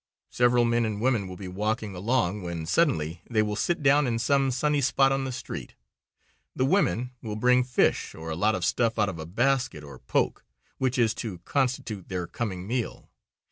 [0.31, 4.17] Several men and women will be walking along, when suddenly they will sit down in
[4.17, 5.75] some sunny spot on the street.
[6.55, 9.99] The women will bring fish or a lot of stuff out of a basket or
[9.99, 10.43] poke,
[10.79, 13.11] which is to constitute their coming meal.